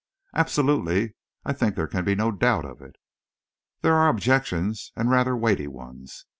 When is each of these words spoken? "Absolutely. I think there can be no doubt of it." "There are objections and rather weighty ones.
"Absolutely. 0.33 1.13
I 1.45 1.53
think 1.53 1.75
there 1.75 1.85
can 1.85 2.03
be 2.03 2.15
no 2.15 2.31
doubt 2.31 2.65
of 2.65 2.81
it." 2.81 2.95
"There 3.83 3.93
are 3.93 4.09
objections 4.09 4.91
and 4.95 5.11
rather 5.11 5.37
weighty 5.37 5.67
ones. 5.67 6.25